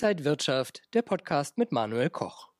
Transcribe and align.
Inside 0.00 0.24
Wirtschaft, 0.24 0.82
der 0.94 1.02
Podcast 1.02 1.58
mit 1.58 1.72
Manuel 1.72 2.08
Koch. 2.08 2.50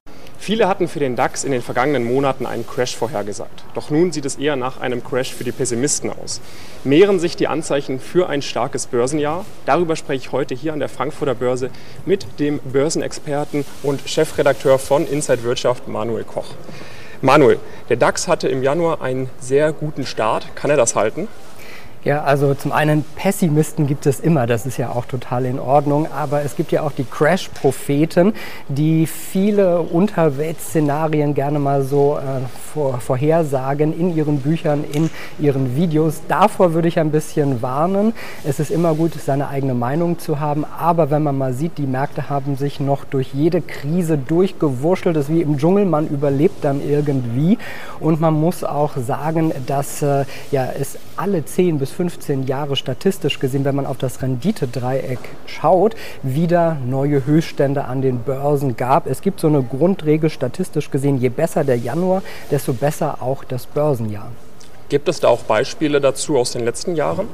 Viele 0.40 0.66
hatten 0.66 0.88
für 0.88 0.98
den 0.98 1.14
DAX 1.14 1.44
in 1.44 1.52
den 1.52 1.62
vergangenen 1.62 2.02
Monaten 2.02 2.46
einen 2.46 2.66
Crash 2.66 2.96
vorhergesagt. 2.96 3.62
Doch 3.74 3.90
nun 3.90 4.10
sieht 4.10 4.24
es 4.24 4.34
eher 4.34 4.56
nach 4.56 4.80
einem 4.80 5.04
Crash 5.04 5.32
für 5.32 5.44
die 5.44 5.52
Pessimisten 5.52 6.10
aus. 6.10 6.40
Mehren 6.82 7.20
sich 7.20 7.36
die 7.36 7.46
Anzeichen 7.46 8.00
für 8.00 8.28
ein 8.28 8.42
starkes 8.42 8.88
Börsenjahr? 8.88 9.46
Darüber 9.66 9.94
spreche 9.94 10.26
ich 10.26 10.32
heute 10.32 10.56
hier 10.56 10.72
an 10.72 10.80
der 10.80 10.88
Frankfurter 10.88 11.36
Börse 11.36 11.70
mit 12.06 12.26
dem 12.40 12.58
Börsenexperten 12.58 13.64
und 13.84 14.00
Chefredakteur 14.08 14.80
von 14.80 15.06
Inside 15.06 15.44
Wirtschaft, 15.44 15.86
Manuel 15.86 16.24
Koch. 16.24 16.56
Manuel, 17.22 17.60
der 17.88 17.98
DAX 17.98 18.26
hatte 18.26 18.48
im 18.48 18.64
Januar 18.64 19.00
einen 19.00 19.30
sehr 19.38 19.72
guten 19.72 20.06
Start. 20.06 20.56
Kann 20.56 20.72
er 20.72 20.76
das 20.76 20.96
halten? 20.96 21.28
Ja, 22.04 22.22
also 22.22 22.54
zum 22.54 22.70
einen 22.70 23.04
Pessimisten 23.16 23.88
gibt 23.88 24.06
es 24.06 24.20
immer, 24.20 24.46
das 24.46 24.66
ist 24.66 24.76
ja 24.76 24.90
auch 24.90 25.04
total 25.04 25.44
in 25.44 25.58
Ordnung, 25.58 26.06
aber 26.12 26.42
es 26.42 26.54
gibt 26.54 26.70
ja 26.70 26.82
auch 26.82 26.92
die 26.92 27.04
Crash-Propheten, 27.04 28.34
die 28.68 29.06
viele 29.06 29.80
Unterweltszenarien 29.80 31.34
gerne 31.34 31.58
mal 31.58 31.82
so 31.82 32.18
äh, 32.18 32.40
vor, 32.72 33.00
vorhersagen 33.00 33.98
in 33.98 34.16
ihren 34.16 34.40
Büchern, 34.40 34.84
in 34.92 35.10
ihren 35.38 35.76
Videos. 35.76 36.22
Davor 36.28 36.74
würde 36.74 36.88
ich 36.88 36.98
ein 36.98 37.10
bisschen 37.10 37.62
warnen. 37.62 38.12
Es 38.44 38.60
ist 38.60 38.70
immer 38.70 38.94
gut, 38.94 39.12
seine 39.14 39.48
eigene 39.48 39.74
Meinung 39.74 40.18
zu 40.18 40.40
haben, 40.40 40.64
aber 40.64 41.10
wenn 41.10 41.22
man 41.22 41.36
mal 41.36 41.52
sieht, 41.52 41.78
die 41.78 41.86
Märkte 41.86 42.28
haben 42.28 42.56
sich 42.56 42.80
noch 42.80 43.04
durch 43.04 43.34
jede 43.34 43.60
Krise 43.60 44.18
durchgewurschtelt, 44.18 45.16
das 45.16 45.28
ist 45.28 45.34
wie 45.34 45.42
im 45.42 45.58
Dschungel, 45.58 45.84
man 45.84 46.08
überlebt 46.08 46.64
dann 46.64 46.80
irgendwie 46.86 47.58
und 48.00 48.20
man 48.20 48.34
muss 48.34 48.64
auch 48.64 48.96
sagen, 48.96 49.52
dass 49.66 50.02
äh, 50.02 50.24
ja, 50.50 50.68
es 50.78 50.98
alle 51.16 51.44
10 51.44 51.78
bis 51.78 51.90
15 51.90 52.46
Jahre 52.46 52.76
statistisch 52.76 53.40
gesehen, 53.40 53.64
wenn 53.64 53.74
man 53.74 53.86
auf 53.86 53.98
das 53.98 54.22
Renditedreieck 54.22 55.18
schaut, 55.46 55.96
wieder 56.22 56.76
neue 56.86 57.26
Höchststände 57.26 57.84
an 57.84 58.02
den 58.02 58.20
Börsen 58.20 58.76
gab. 58.76 59.06
Es 59.06 59.20
gibt 59.20 59.40
so 59.40 59.48
eine 59.48 59.62
Grundregel 59.62 60.30
statistisch 60.30 60.90
gesehen, 60.90 61.18
je 61.18 61.28
besser 61.28 61.64
der 61.64 61.76
Januar, 61.76 62.22
desto 62.50 62.57
besser 62.72 63.22
auch 63.22 63.44
das 63.44 63.66
Börsenjahr. 63.66 64.30
Gibt 64.88 65.08
es 65.08 65.20
da 65.20 65.28
auch 65.28 65.42
Beispiele 65.42 66.00
dazu 66.00 66.38
aus 66.38 66.52
den 66.52 66.64
letzten 66.64 66.96
Jahren? 66.96 67.28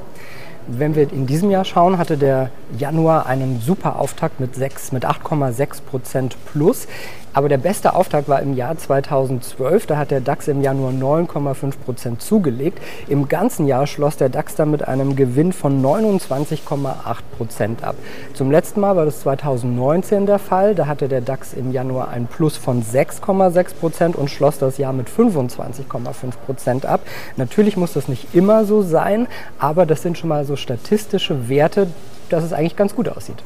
Wenn 0.67 0.95
wir 0.95 1.12
in 1.12 1.27
diesem 1.27 1.51
Jahr 1.51 1.65
schauen, 1.65 1.98
hatte 1.98 2.17
der 2.17 2.51
Januar 2.79 3.27
einen 3.27 3.61
super 3.61 3.98
Auftakt 3.98 4.41
mit, 4.41 4.57
mit 4.57 5.05
8,6 5.05 5.83
Prozent 5.83 6.37
plus. 6.47 6.87
Aber 7.34 7.48
der 7.48 7.59
beste 7.59 7.97
Auftakt 7.97 8.29
war 8.29 8.41
im 8.41 8.55
Jahr 8.55 8.79
2012. 8.79 9.87
Da 9.87 9.97
hat 9.97 10.12
der 10.12 10.20
DAX 10.20 10.47
im 10.47 10.62
Januar 10.62 10.92
9,5 10.92 11.73
Prozent 11.85 12.23
zugelegt. 12.23 12.79
Im 13.09 13.27
ganzen 13.27 13.67
Jahr 13.67 13.89
schloss 13.89 14.17
der 14.17 14.29
DAX 14.29 14.55
dann 14.55 14.70
mit 14.70 14.87
einem 14.87 15.17
Gewinn 15.17 15.53
von 15.53 15.83
29,8 15.83 16.95
Prozent 17.37 17.83
ab. 17.83 17.97
Zum 18.35 18.53
letzten 18.53 18.81
Mal 18.81 18.95
war 18.95 19.05
das 19.05 19.20
2019 19.20 20.27
der 20.27 20.39
Fall. 20.39 20.77
Da 20.77 20.87
hatte 20.87 21.09
der 21.09 21.23
DAX 21.23 21.55
im 21.55 21.73
Januar 21.73 22.11
ein 22.11 22.29
Plus 22.29 22.57
von 22.57 22.85
6,6 22.85 23.75
Prozent 23.75 24.17
und 24.17 24.31
schloss 24.31 24.59
das 24.59 24.79
Jahr 24.79 24.92
mit 24.92 25.09
25,5 25.09 26.37
Prozent 26.47 26.87
ab. 26.87 27.01
Natürlich 27.37 27.77
muss 27.77 27.95
das 27.95 28.07
nicht 28.07 28.33
immer 28.33 28.65
so 28.65 28.83
sein, 28.83 29.27
aber 29.59 29.87
das 29.87 30.03
sind 30.03 30.17
schon 30.17 30.29
mal 30.29 30.45
so 30.45 30.53
statistische 30.56 31.48
Werte, 31.48 31.88
dass 32.28 32.44
es 32.44 32.52
eigentlich 32.52 32.77
ganz 32.77 32.94
gut 32.94 33.08
aussieht. 33.08 33.42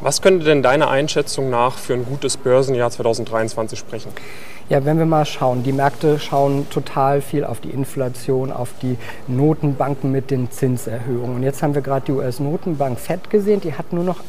Was 0.00 0.20
könnte 0.20 0.44
denn 0.44 0.64
deiner 0.64 0.90
Einschätzung 0.90 1.48
nach 1.48 1.78
für 1.78 1.94
ein 1.94 2.04
gutes 2.04 2.36
Börsenjahr 2.36 2.90
2023 2.90 3.78
sprechen? 3.78 4.10
Ja, 4.68 4.84
wenn 4.84 4.98
wir 4.98 5.06
mal 5.06 5.24
schauen, 5.24 5.62
die 5.62 5.72
Märkte 5.72 6.18
schauen 6.18 6.68
total 6.70 7.20
viel 7.20 7.44
auf 7.44 7.60
die 7.60 7.70
Inflation, 7.70 8.50
auf 8.50 8.70
die 8.82 8.96
Notenbanken 9.28 10.10
mit 10.10 10.32
den 10.32 10.50
Zinserhöhungen. 10.50 11.36
Und 11.36 11.42
jetzt 11.44 11.62
haben 11.62 11.76
wir 11.76 11.82
gerade 11.82 12.06
die 12.06 12.12
US-Notenbank 12.12 12.98
FED 12.98 13.30
gesehen, 13.30 13.60
die 13.60 13.74
hat 13.74 13.92
nur 13.92 14.02
noch 14.02 14.20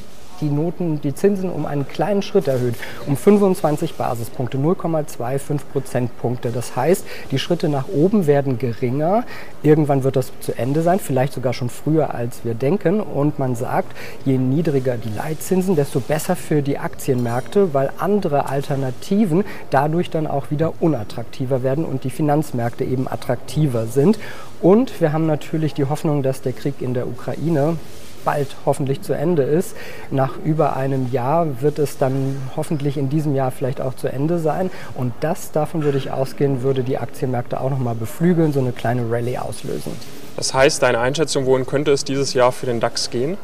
die 0.44 0.50
Noten, 0.50 1.00
die 1.02 1.16
Zinsen 1.16 1.50
um 1.50 1.66
einen 1.66 1.88
kleinen 1.88 2.22
Schritt 2.22 2.48
erhöht, 2.48 2.76
um 3.08 3.16
25 3.16 3.94
Basispunkte, 3.96 4.58
0,25 4.58 5.60
Prozentpunkte. 5.72 6.52
Das 6.52 6.76
heißt, 6.76 7.06
die 7.32 7.40
Schritte 7.40 7.70
nach 7.70 7.88
oben 7.88 8.28
werden 8.28 8.58
geringer. 8.58 9.24
Irgendwann 9.64 10.04
wird 10.04 10.18
das 10.18 10.32
zu 10.42 10.58
Ende 10.58 10.82
sein, 10.82 11.00
vielleicht 11.00 11.34
sogar 11.34 11.54
schon 11.54 11.70
früher, 11.70 12.14
als 12.14 12.44
wir 12.44 12.54
denken. 12.54 13.00
Und 13.00 13.40
man 13.40 13.56
sagt, 13.56 13.96
je 14.26 14.38
niedriger 14.38 14.98
die 14.98 15.16
Leitzinsen, 15.16 15.76
desto 15.76 16.02
besser 16.02 16.36
für 16.36 16.62
die 16.62 16.78
Aktienmärkte, 16.78 17.74
weil 17.74 17.92
andere 17.98 18.48
Alternativen 18.48 19.46
dadurch 19.70 20.10
dann 20.10 20.28
auch 20.28 20.52
wieder 20.52 20.74
unattraktiver 20.82 21.64
werden 21.64 21.86
und 21.86 22.04
die 22.04 22.10
Finanzmärkte 22.10 22.84
eben 22.84 23.08
attraktiver 23.08 23.86
sind. 23.86 24.20
Und 24.62 25.00
wir 25.00 25.14
haben 25.14 25.26
natürlich 25.26 25.74
die 25.74 25.86
Hoffnung, 25.86 26.24
dass 26.24 26.42
der 26.42 26.54
Krieg 26.54 26.82
in 26.82 26.94
der 26.94 27.08
Ukraine 27.08 27.78
bald 28.24 28.56
hoffentlich 28.66 29.02
zu 29.02 29.14
Ende 29.14 29.44
ist. 29.44 29.76
Nach 30.12 30.34
über 30.44 30.76
einem 30.76 31.12
Jahr 31.12 31.62
wird 31.62 31.80
es 31.80 31.98
dann 31.98 32.38
hoffentlich 32.56 32.98
in 32.98 33.10
diesem 33.10 33.36
Jahr 33.36 33.52
vielleicht 33.52 33.82
auch 33.82 33.96
zu 33.96 34.08
Ende 34.08 34.40
sein. 34.40 34.70
Und 34.96 35.14
das, 35.20 35.52
davon 35.52 35.84
würde 35.84 35.98
ich 35.98 36.12
ausgehen, 36.12 36.64
würde 36.64 36.84
die 36.84 36.98
Aktienmärkte 36.98 37.60
auch 37.60 37.70
nochmal 37.70 37.96
beflügeln, 37.96 38.54
so 38.54 38.60
eine 38.60 38.72
kleine 38.72 39.10
Rallye 39.10 39.38
auslösen. 39.38 39.94
Das 40.36 40.54
heißt, 40.54 40.82
deine 40.82 41.00
Einschätzung, 41.00 41.46
wohin 41.46 41.66
könnte 41.66 41.92
es 41.92 42.04
dieses 42.04 42.34
Jahr 42.34 42.52
für 42.52 42.66
den 42.66 42.80
DAX 42.80 43.10
gehen? 43.10 43.38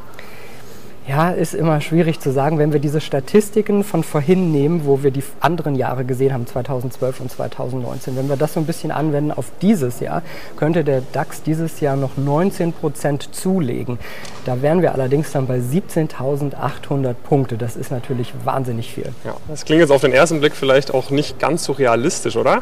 Ja, 1.09 1.31
ist 1.31 1.55
immer 1.55 1.81
schwierig 1.81 2.19
zu 2.19 2.31
sagen. 2.31 2.59
Wenn 2.59 2.71
wir 2.71 2.79
diese 2.79 3.01
Statistiken 3.01 3.83
von 3.83 4.03
vorhin 4.03 4.51
nehmen, 4.51 4.85
wo 4.85 5.01
wir 5.01 5.09
die 5.09 5.23
anderen 5.39 5.73
Jahre 5.73 6.05
gesehen 6.05 6.31
haben, 6.31 6.45
2012 6.45 7.21
und 7.21 7.31
2019, 7.31 8.15
wenn 8.15 8.29
wir 8.29 8.37
das 8.37 8.53
so 8.53 8.59
ein 8.59 8.67
bisschen 8.67 8.91
anwenden 8.91 9.31
auf 9.31 9.45
dieses 9.59 10.01
Jahr, 10.01 10.21
könnte 10.55 10.83
der 10.83 11.01
DAX 11.11 11.41
dieses 11.41 11.79
Jahr 11.79 11.95
noch 11.95 12.15
19 12.15 12.73
Prozent 12.73 13.33
zulegen. 13.33 13.97
Da 14.45 14.61
wären 14.61 14.83
wir 14.83 14.93
allerdings 14.93 15.31
dann 15.31 15.47
bei 15.47 15.57
17.800 15.57 17.15
Punkte. 17.15 17.57
Das 17.57 17.75
ist 17.75 17.89
natürlich 17.89 18.31
wahnsinnig 18.43 18.93
viel. 18.93 19.11
Ja, 19.25 19.35
das 19.47 19.65
klingt 19.65 19.81
jetzt 19.81 19.91
auf 19.91 20.01
den 20.01 20.13
ersten 20.13 20.39
Blick 20.41 20.55
vielleicht 20.55 20.93
auch 20.93 21.09
nicht 21.09 21.39
ganz 21.39 21.63
so 21.63 21.71
realistisch, 21.71 22.35
oder? 22.35 22.61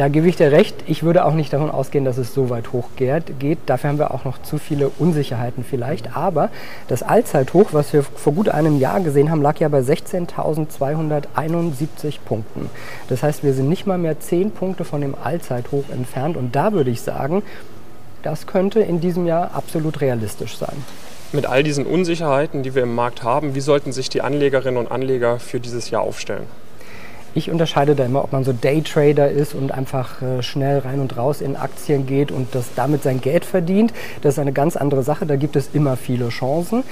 Da 0.00 0.08
gebe 0.08 0.26
ich 0.30 0.36
dir 0.36 0.50
recht. 0.50 0.74
Ich 0.86 1.02
würde 1.02 1.26
auch 1.26 1.34
nicht 1.34 1.52
davon 1.52 1.70
ausgehen, 1.70 2.06
dass 2.06 2.16
es 2.16 2.32
so 2.32 2.48
weit 2.48 2.72
hoch 2.72 2.88
geht. 2.96 3.24
Dafür 3.66 3.90
haben 3.90 3.98
wir 3.98 4.14
auch 4.14 4.24
noch 4.24 4.40
zu 4.40 4.56
viele 4.56 4.88
Unsicherheiten 4.88 5.62
vielleicht. 5.62 6.16
Aber 6.16 6.48
das 6.88 7.02
Allzeithoch, 7.02 7.74
was 7.74 7.92
wir 7.92 8.02
vor 8.02 8.32
gut 8.32 8.48
einem 8.48 8.78
Jahr 8.78 9.00
gesehen 9.00 9.30
haben, 9.30 9.42
lag 9.42 9.58
ja 9.58 9.68
bei 9.68 9.80
16.271 9.80 12.14
Punkten. 12.24 12.70
Das 13.10 13.22
heißt, 13.22 13.44
wir 13.44 13.52
sind 13.52 13.68
nicht 13.68 13.86
mal 13.86 13.98
mehr 13.98 14.18
10 14.18 14.52
Punkte 14.52 14.86
von 14.86 15.02
dem 15.02 15.14
Allzeithoch 15.22 15.84
entfernt. 15.92 16.38
Und 16.38 16.56
da 16.56 16.72
würde 16.72 16.88
ich 16.88 17.02
sagen, 17.02 17.42
das 18.22 18.46
könnte 18.46 18.80
in 18.80 19.02
diesem 19.02 19.26
Jahr 19.26 19.50
absolut 19.54 20.00
realistisch 20.00 20.56
sein. 20.56 20.82
Mit 21.32 21.44
all 21.44 21.62
diesen 21.62 21.84
Unsicherheiten, 21.84 22.62
die 22.62 22.74
wir 22.74 22.84
im 22.84 22.94
Markt 22.94 23.22
haben, 23.22 23.54
wie 23.54 23.60
sollten 23.60 23.92
sich 23.92 24.08
die 24.08 24.22
Anlegerinnen 24.22 24.78
und 24.78 24.90
Anleger 24.90 25.38
für 25.38 25.60
dieses 25.60 25.90
Jahr 25.90 26.00
aufstellen? 26.00 26.46
Ich 27.34 27.50
unterscheide 27.50 27.94
da 27.94 28.04
immer, 28.04 28.24
ob 28.24 28.32
man 28.32 28.44
so 28.44 28.52
Daytrader 28.52 29.30
ist 29.30 29.54
und 29.54 29.72
einfach 29.72 30.20
äh, 30.20 30.42
schnell 30.42 30.80
rein 30.80 31.00
und 31.00 31.16
raus 31.16 31.40
in 31.40 31.56
Aktien 31.56 32.06
geht 32.06 32.32
und 32.32 32.54
das 32.54 32.66
damit 32.74 33.02
sein 33.04 33.20
Geld 33.20 33.44
verdient. 33.44 33.92
Das 34.22 34.34
ist 34.34 34.38
eine 34.38 34.52
ganz 34.52 34.76
andere 34.76 35.02
Sache. 35.02 35.26
Da 35.26 35.36
gibt 35.36 35.54
es 35.54 35.70
immer 35.72 35.96
viele 35.96 36.28
Chancen. 36.30 36.82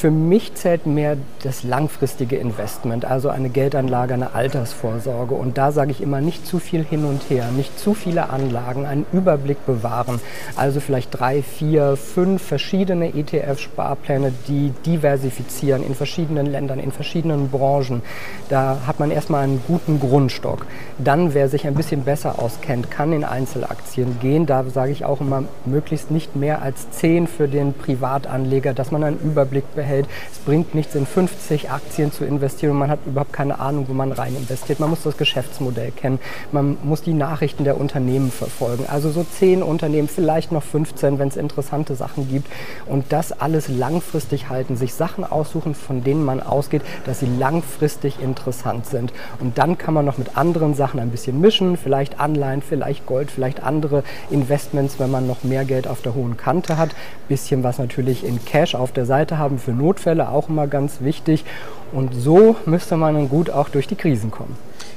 Für 0.00 0.10
mich 0.10 0.54
zählt 0.54 0.86
mehr 0.86 1.18
das 1.42 1.62
langfristige 1.62 2.36
Investment, 2.36 3.04
also 3.04 3.28
eine 3.28 3.50
Geldanlage, 3.50 4.14
eine 4.14 4.34
Altersvorsorge. 4.34 5.34
Und 5.34 5.58
da 5.58 5.72
sage 5.72 5.90
ich 5.90 6.00
immer 6.00 6.22
nicht 6.22 6.46
zu 6.46 6.58
viel 6.58 6.82
hin 6.82 7.04
und 7.04 7.28
her, 7.28 7.50
nicht 7.54 7.78
zu 7.78 7.92
viele 7.92 8.30
Anlagen, 8.30 8.86
einen 8.86 9.04
Überblick 9.12 9.66
bewahren. 9.66 10.18
Also 10.56 10.80
vielleicht 10.80 11.10
drei, 11.20 11.42
vier, 11.42 11.98
fünf 11.98 12.40
verschiedene 12.40 13.14
ETF-Sparpläne, 13.14 14.32
die 14.48 14.72
diversifizieren 14.86 15.84
in 15.84 15.94
verschiedenen 15.94 16.46
Ländern, 16.46 16.78
in 16.78 16.92
verschiedenen 16.92 17.50
Branchen. 17.50 18.00
Da 18.48 18.78
hat 18.86 19.00
man 19.00 19.10
erstmal 19.10 19.44
einen 19.44 19.62
guten 19.66 19.79
Grundstock. 19.86 20.66
Dann, 20.98 21.34
wer 21.34 21.48
sich 21.48 21.66
ein 21.66 21.74
bisschen 21.74 22.02
besser 22.02 22.38
auskennt, 22.38 22.90
kann 22.90 23.12
in 23.12 23.24
Einzelaktien 23.24 24.18
gehen. 24.20 24.46
Da 24.46 24.64
sage 24.64 24.92
ich 24.92 25.04
auch 25.04 25.20
immer, 25.20 25.44
möglichst 25.64 26.10
nicht 26.10 26.36
mehr 26.36 26.62
als 26.62 26.90
zehn 26.90 27.26
für 27.26 27.48
den 27.48 27.72
Privatanleger, 27.72 28.74
dass 28.74 28.90
man 28.90 29.04
einen 29.04 29.18
Überblick 29.20 29.74
behält. 29.74 30.06
Es 30.30 30.38
bringt 30.38 30.74
nichts, 30.74 30.94
in 30.94 31.06
50 31.06 31.70
Aktien 31.70 32.12
zu 32.12 32.24
investieren 32.24 32.72
und 32.72 32.78
man 32.78 32.90
hat 32.90 33.00
überhaupt 33.06 33.32
keine 33.32 33.58
Ahnung, 33.60 33.86
wo 33.88 33.94
man 33.94 34.12
rein 34.12 34.36
investiert. 34.36 34.80
Man 34.80 34.90
muss 34.90 35.02
das 35.02 35.16
Geschäftsmodell 35.16 35.90
kennen, 35.90 36.18
man 36.52 36.76
muss 36.82 37.02
die 37.02 37.14
Nachrichten 37.14 37.64
der 37.64 37.80
Unternehmen 37.80 38.30
verfolgen. 38.30 38.84
Also 38.88 39.10
so 39.10 39.24
10 39.24 39.62
Unternehmen, 39.62 40.08
vielleicht 40.08 40.52
noch 40.52 40.62
15, 40.62 41.18
wenn 41.18 41.28
es 41.28 41.36
interessante 41.36 41.94
Sachen 41.94 42.28
gibt. 42.28 42.48
Und 42.86 43.06
das 43.10 43.32
alles 43.32 43.68
langfristig 43.68 44.48
halten, 44.48 44.76
sich 44.76 44.94
Sachen 44.94 45.24
aussuchen, 45.24 45.74
von 45.74 46.04
denen 46.04 46.24
man 46.24 46.40
ausgeht, 46.40 46.82
dass 47.06 47.20
sie 47.20 47.28
langfristig 47.38 48.20
interessant 48.20 48.86
sind. 48.86 49.12
Und 49.40 49.58
dann 49.70 49.78
kann 49.78 49.94
man 49.94 50.04
noch 50.04 50.18
mit 50.18 50.36
anderen 50.36 50.74
Sachen 50.74 50.98
ein 50.98 51.10
bisschen 51.10 51.40
mischen, 51.40 51.76
vielleicht 51.76 52.18
Anleihen, 52.18 52.60
vielleicht 52.60 53.06
Gold, 53.06 53.30
vielleicht 53.30 53.62
andere 53.62 54.02
Investments, 54.28 54.98
wenn 54.98 55.12
man 55.12 55.28
noch 55.28 55.44
mehr 55.44 55.64
Geld 55.64 55.86
auf 55.86 56.02
der 56.02 56.14
hohen 56.14 56.36
Kante 56.36 56.76
hat. 56.76 56.90
Bisschen 57.28 57.62
was 57.62 57.78
natürlich 57.78 58.24
in 58.24 58.44
Cash 58.44 58.74
auf 58.74 58.90
der 58.90 59.06
Seite 59.06 59.38
haben 59.38 59.60
für 59.60 59.70
Notfälle 59.70 60.28
auch 60.28 60.48
immer 60.48 60.66
ganz 60.66 61.02
wichtig. 61.02 61.44
Und 61.92 62.14
so 62.14 62.56
müsste 62.66 62.96
man 62.96 63.14
dann 63.14 63.28
gut 63.28 63.48
auch 63.48 63.68
durch 63.68 63.86
die 63.86 63.94
Krisen 63.94 64.32
kommen. 64.32 64.56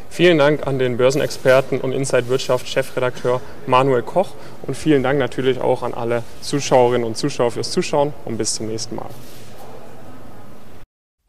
Vielen 0.10 0.40
Dank 0.40 0.66
an 0.66 0.80
den 0.80 0.98
Börsenexperten 0.98 1.80
und 1.80 1.92
Inside 1.92 2.28
Wirtschaft 2.30 2.68
Chefredakteur 2.68 3.42
Manuel 3.68 4.02
Koch 4.02 4.30
und 4.66 4.76
vielen 4.76 5.04
Dank 5.04 5.20
natürlich 5.20 5.62
auch 5.62 5.84
an 5.84 5.94
alle 5.94 6.24
Zuschauerinnen 6.42 7.06
und 7.06 7.16
Zuschauer 7.16 7.52
fürs 7.52 7.70
Zuschauen 7.72 8.14
und 8.26 8.38
bis 8.38 8.56
zum 8.56 8.68
nächsten 8.68 8.96
Mal. 8.96 9.10